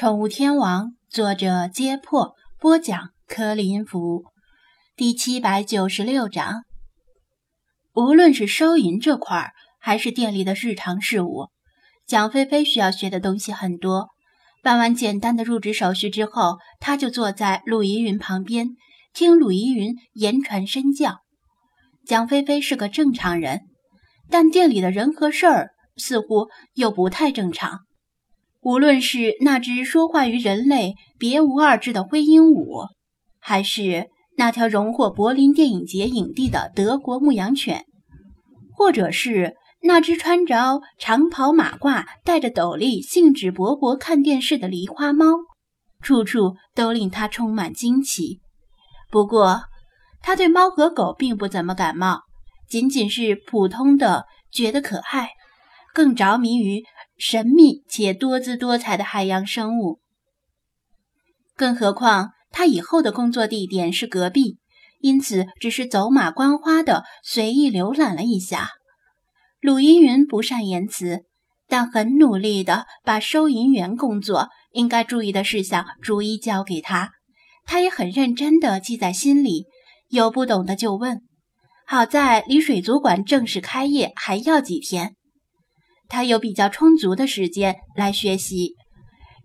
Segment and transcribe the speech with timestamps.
[0.00, 4.26] 宠物天王，作者：揭破，播讲：柯林福，
[4.94, 6.62] 第七百九十六章。
[7.94, 9.50] 无论是收银这块儿，
[9.80, 11.48] 还是店里的日常事务，
[12.06, 14.10] 蒋菲菲需要学的东西很多。
[14.62, 18.68] 办完简单的入职手续之后，她就坐在陆怡云旁边，
[19.12, 21.22] 听陆怡云言传身教。
[22.06, 23.62] 蒋菲菲是个正常人，
[24.30, 27.80] 但店里的人和事儿似乎又不太正常。
[28.68, 32.86] 无论是那只说话于人类别无二致的灰鹦鹉，
[33.40, 37.86] 还是那条荣获柏林电影节影帝的德国牧羊犬，
[38.74, 45.24] 或者是那只穿着长袍马褂、戴着斗笠、兴致勃勃看电视的梨花猫，
[46.02, 48.40] 处处都令他充满惊奇。
[49.10, 49.62] 不过，
[50.20, 52.20] 他对猫和狗并不怎么感冒，
[52.68, 55.30] 仅仅是普通的觉得可爱，
[55.94, 56.84] 更着迷于。
[57.18, 59.98] 神秘且多姿多彩的海洋生物，
[61.56, 64.58] 更何况他以后的工作地点是隔壁，
[65.00, 68.70] 因此只是走马观花的随意浏览了一下。
[69.60, 71.24] 鲁依云不善言辞，
[71.66, 77.10] 但很努力的把收银员工作应该注意的事项逐一教给他，
[77.64, 79.66] 他也很认真的记在心里，
[80.08, 81.22] 有不懂的就问。
[81.84, 85.16] 好在离水族馆正式开业还要几天。
[86.08, 88.74] 他有比较充足的时间来学习。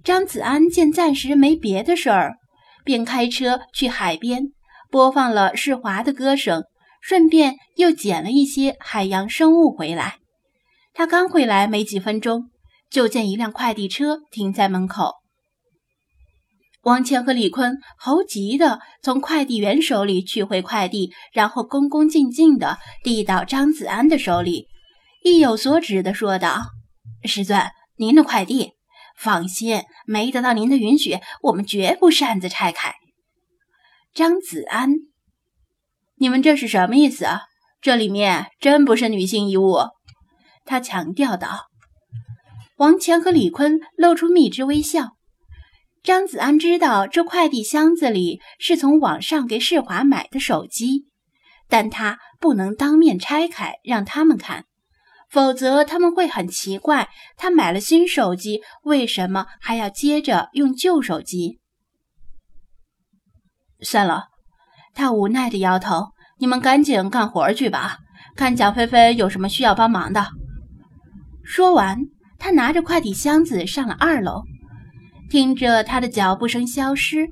[0.03, 2.36] 张子安见暂时没别的事儿，
[2.83, 4.52] 便开车去海边，
[4.89, 6.64] 播放了世华的歌声，
[7.02, 10.16] 顺便又捡了一些海洋生物回来。
[10.94, 12.50] 他刚回来没几分钟，
[12.89, 15.14] 就见一辆快递车停在门口。
[16.83, 24.67] 王谦和李坤猴急的从快递员手里取回快递，然后恭恭敬敬的递到张子安的手里。
[25.23, 26.66] 意有所指的说道
[27.23, 28.73] ：“师尊，您的快递，
[29.17, 32.93] 放心，没得到您的允许，我们绝不擅自拆开。”
[34.13, 34.89] 张子安，
[36.15, 37.25] 你们这是什么意思？
[37.81, 39.77] 这里面真不是女性衣物？
[40.65, 41.67] 他强调道。
[42.75, 45.11] 王强和李坤露出蜜汁微笑。
[46.03, 51.05] 张子安知道这快递箱子里是从网上给世华买的手机，
[51.69, 54.65] 但他不能当面拆开让他们看。
[55.33, 61.60] 否则他们会很奇怪，他买了新手机，为什么还要接着用旧手机？
[63.82, 64.26] 算了，
[64.93, 66.10] 他无奈的摇头。
[66.38, 67.98] 你们赶紧干活去吧，
[68.36, 70.27] 看蒋菲菲有什么需要帮忙的。
[71.43, 71.98] 说完，
[72.38, 74.43] 他拿着快递箱子上了二楼，
[75.32, 77.27] 听着他的脚步声消失。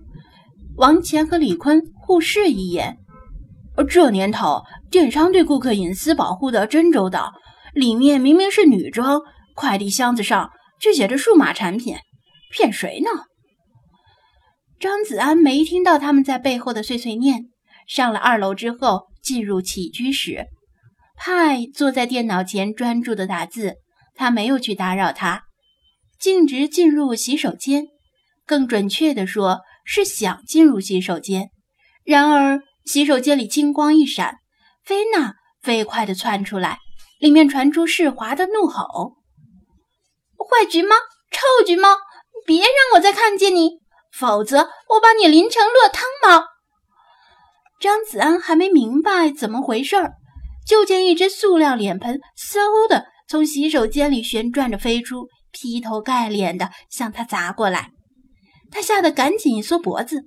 [0.75, 2.97] 王乾和李坤互视一眼，
[3.88, 7.31] 这年头，电商对顾客隐私保护的真周到。
[7.73, 9.21] 里面明明是女装，
[9.55, 11.95] 快递箱子上却写着数码产品，
[12.51, 13.09] 骗谁呢？
[14.79, 17.45] 张子安没听到他们在背后的碎碎念。
[17.87, 20.45] 上了二楼之后，进入起居室，
[21.17, 23.75] 派坐在电脑前专注的打字，
[24.15, 25.43] 他没有去打扰他，
[26.19, 27.87] 径直进入洗手间。
[28.45, 31.49] 更准确的说，是想进入洗手间。
[32.03, 34.37] 然而，洗手间里金光一闪，
[34.83, 36.79] 菲娜飞快地窜出来。
[37.21, 39.13] 里面传出世华的怒吼
[40.49, 40.95] ：“坏橘猫，
[41.29, 41.95] 臭橘猫，
[42.47, 43.77] 别让我再看见你，
[44.11, 44.57] 否则
[44.89, 46.45] 我把你淋成落汤猫！”
[47.79, 50.13] 张子安还没明白怎么回事儿，
[50.67, 57.91] 就见一只塑料脸盆嗖的从洗手间里旋转着飞出，劈头盖脸的向他砸过来。
[58.71, 60.23] 他吓得赶紧缩脖子，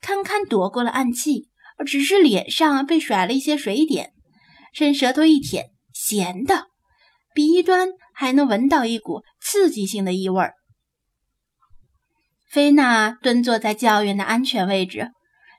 [0.00, 1.50] 堪堪躲过了暗器，
[1.84, 4.14] 只是脸上被甩了一些水点，
[4.72, 5.66] 伸舌头一舔。
[6.02, 6.68] 咸的，
[7.34, 10.54] 鼻端还能闻到一股刺激性的异味儿。
[12.48, 15.10] 菲娜蹲坐在教员的安全位置，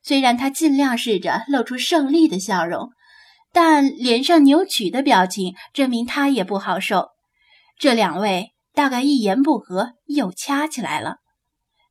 [0.04, 2.90] 虽然她尽量试着露出胜利的笑容，
[3.54, 7.10] 但脸上扭曲的表情证明她也不好受。
[7.78, 11.18] 这两位大概一言不合又掐起来了。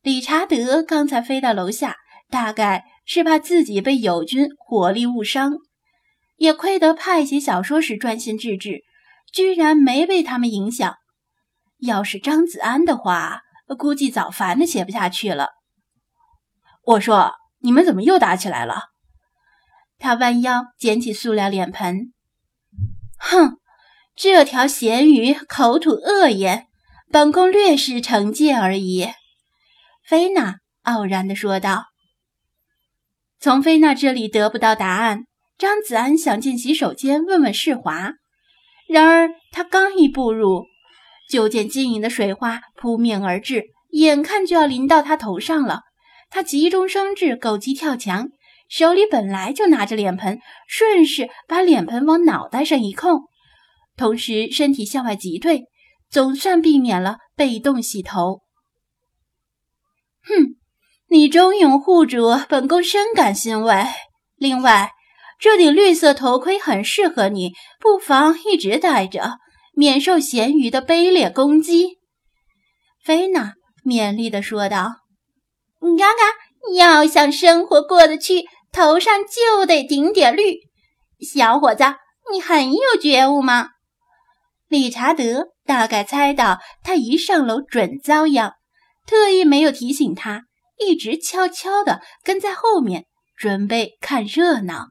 [0.02, 1.94] 理查德刚才飞到楼下，
[2.28, 5.52] 大概是怕自己被友军火力误伤。
[6.40, 8.82] 也亏得派写小说时专心致志，
[9.30, 10.96] 居然没被他们影响。
[11.80, 13.42] 要是张子安的话，
[13.78, 15.50] 估计早烦的写不下去了。
[16.82, 18.84] 我说：“你们怎么又打起来了？”
[20.00, 22.14] 他弯腰捡起塑料脸盆，
[23.18, 23.58] 哼，
[24.16, 26.68] 这条咸鱼口吐恶言，
[27.12, 29.10] 本宫略施惩戒而已。”
[30.02, 31.84] 菲娜傲然地说道。
[33.38, 35.26] 从菲娜这里得不到答案。
[35.60, 38.14] 张子安想进洗手间问问世华，
[38.88, 40.64] 然而他刚一步入，
[41.28, 45.82] 就见晶莹的水花扑面而至，眼看就要淋到他头上了，
[46.30, 48.30] 他急中生智，狗急跳墙，
[48.70, 53.28] 手里本来就拿着脸盆，顺势把脸盆往脑袋上一扣，
[53.98, 55.64] 同时身体向外急退，
[56.08, 58.40] 总算避免了被动洗头。
[60.22, 60.56] 哼，
[61.08, 63.84] 你忠勇护主，本宫深感欣慰。
[64.36, 64.92] 另外，
[65.40, 69.38] 这顶绿色头盔很适合你，不妨一直戴着，
[69.74, 71.98] 免受咸鱼的卑劣攻击。”
[73.02, 73.54] 菲娜
[73.84, 74.96] 勉励地说道。
[75.80, 80.58] “你看看，要想生活过得去，头上就得顶点绿。
[81.20, 81.84] 小伙子，
[82.30, 83.70] 你很有觉悟吗？”
[84.68, 88.54] 理查德大概猜到他一上楼准遭殃。
[89.06, 90.42] 特意没有提醒他，
[90.78, 93.06] 一直悄悄地跟在后面，
[93.36, 94.88] 准备看热闹。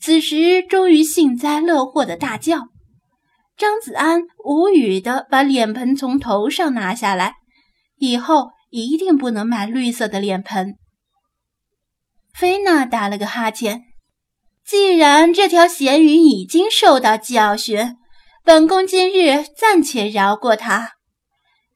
[0.00, 2.68] 此时终于幸灾乐祸的大叫。
[3.56, 7.34] 张子安无语地把脸盆从头上拿下来，
[7.96, 10.76] 以后一定不能买绿色的脸盆。
[12.32, 13.82] 菲娜打了个哈欠，
[14.64, 17.96] 既然这条咸鱼已经受到教训，
[18.44, 20.92] 本宫今日暂且饶过他。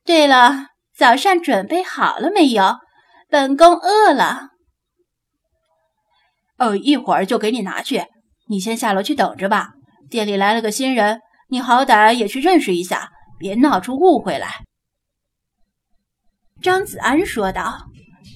[0.05, 0.69] 对了。
[0.97, 2.76] 早膳准备好了没有？
[3.29, 4.50] 本宫饿了。
[6.56, 8.05] 哦，一会儿就给你拿去。
[8.46, 9.73] 你先下楼去等着吧。
[10.11, 14.64] 店里来了个新人，你好歹也去认识一下，别闹出误会来。”
[16.62, 17.87] 张子安说道。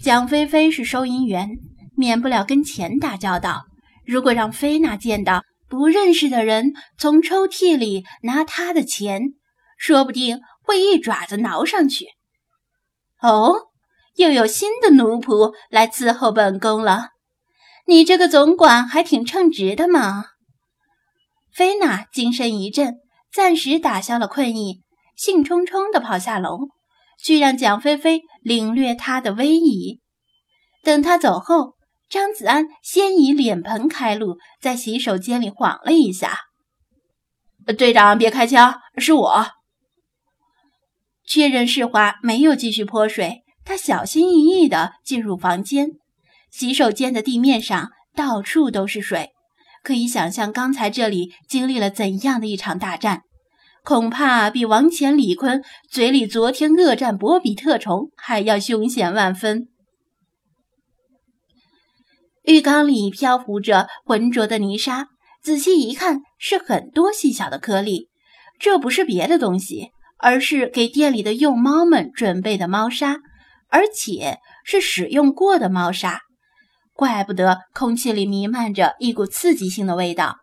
[0.02, 1.48] 蒋菲菲是收银员，
[1.96, 3.64] 免不了跟钱打交道。
[4.06, 9.32] 如果让菲娜见到不认识的人从抽屉里拿她的钱，
[9.76, 12.06] 说不定会一爪子挠上去。
[13.20, 13.54] 哦，
[14.16, 17.08] 又有新的奴仆来伺候本宫了。
[17.88, 20.26] 你这个总管还挺称职的嘛。
[21.50, 22.96] 菲娜精神一振，
[23.32, 24.82] 暂时打消了困意，
[25.16, 26.68] 兴冲冲地跑下楼，
[27.18, 30.02] 去让蒋菲菲领略她的威仪。
[30.84, 31.76] 等她走后，
[32.10, 36.40] 张子安先以脸盆开路，在洗手间里晃了一下。
[37.78, 39.46] 队长，别开枪，是我。
[41.26, 45.92] 确认世华没有继续泼水，他小心翼翼地进入房间。
[46.50, 49.30] 洗手间的地面上到处都是水，
[49.82, 53.22] 可以想象刚才这里经历了怎样的一场大战，
[53.84, 59.68] 恐怕比王乾李坤嘴里昨天恶战博比特虫还要凶险万分。
[62.44, 65.08] 浴缸里漂浮着浑浊的泥沙，
[65.42, 68.08] 仔细一看，是很多细小的颗粒，
[68.58, 69.90] 这不是别的东西。
[70.20, 73.18] 而是给店里的幼猫们准备的猫砂，
[73.68, 76.22] 而且是使用过的猫砂，
[76.98, 80.34] 怪不得空气里弥漫着一股刺激性的味道。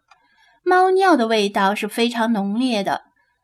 [0.64, 3.02] 猫尿的味道是非常浓烈的，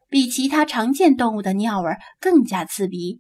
[0.10, 1.92] 比其他常见动物的尿味
[2.22, 3.20] 更加刺鼻。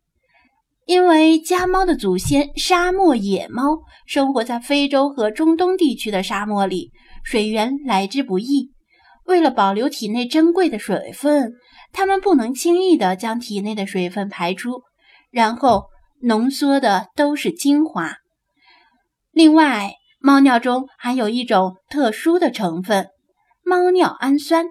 [0.85, 6.91] 因为家猫的祖先沙漠野猫生活在非洲和中东地区的沙漠里，
[7.25, 8.71] 水源来之不易，
[9.25, 11.51] 为了保留体内珍贵的水分。
[11.91, 14.83] 它们不能轻易地将体内的水分排出，
[15.31, 15.87] 然后
[16.21, 18.20] 浓缩的都是精华。
[19.31, 23.07] 另外，猫尿中含有一种特殊的成分——
[23.63, 24.65] 猫尿氨酸。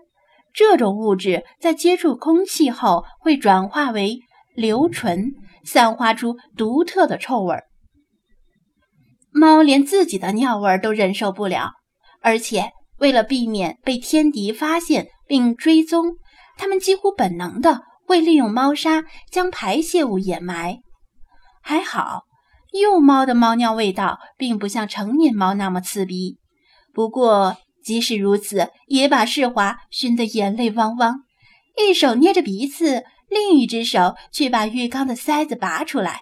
[0.52, 4.18] 这种物质在接触空气后会转化为
[4.54, 5.32] 硫醇，
[5.64, 7.56] 散发出独特的臭味。
[9.32, 11.70] 猫连自己的尿味都忍受不了，
[12.20, 16.16] 而且为了避免被天敌发现并追踪。
[16.58, 20.80] 它们几乎本能的会利用猫砂将排泄物掩埋。
[21.62, 22.24] 还好，
[22.72, 26.38] 幼猫的猫尿味道并不像成年猫那么刺鼻。
[26.92, 31.20] 不过，即使如此，也把世华熏得眼泪汪汪，
[31.76, 36.20] 一手捏着鼻子，另一只手却把浴缸的塞子拔出来，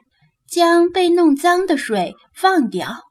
[0.48, 3.07] 将被弄脏的水放掉。